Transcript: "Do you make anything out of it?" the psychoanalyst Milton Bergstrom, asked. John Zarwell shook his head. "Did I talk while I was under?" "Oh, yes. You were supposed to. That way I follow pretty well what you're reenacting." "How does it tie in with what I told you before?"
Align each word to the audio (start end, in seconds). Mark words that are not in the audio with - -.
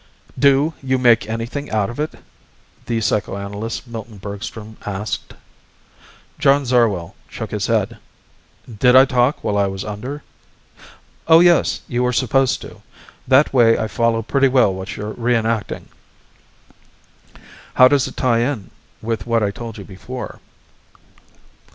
"Do 0.39 0.73
you 0.81 0.97
make 0.97 1.29
anything 1.29 1.69
out 1.69 1.91
of 1.91 1.99
it?" 1.99 2.15
the 2.87 3.01
psychoanalyst 3.01 3.85
Milton 3.87 4.17
Bergstrom, 4.17 4.77
asked. 4.83 5.35
John 6.39 6.65
Zarwell 6.65 7.13
shook 7.29 7.51
his 7.51 7.67
head. 7.67 7.97
"Did 8.79 8.95
I 8.95 9.05
talk 9.05 9.43
while 9.43 9.59
I 9.59 9.67
was 9.67 9.85
under?" 9.85 10.23
"Oh, 11.27 11.39
yes. 11.39 11.81
You 11.87 12.01
were 12.01 12.13
supposed 12.13 12.61
to. 12.63 12.81
That 13.27 13.53
way 13.53 13.77
I 13.77 13.87
follow 13.87 14.23
pretty 14.23 14.47
well 14.47 14.73
what 14.73 14.97
you're 14.97 15.13
reenacting." 15.13 15.83
"How 17.75 17.87
does 17.87 18.07
it 18.07 18.17
tie 18.17 18.39
in 18.39 18.71
with 19.03 19.27
what 19.27 19.43
I 19.43 19.51
told 19.51 19.77
you 19.77 19.83
before?" 19.83 20.39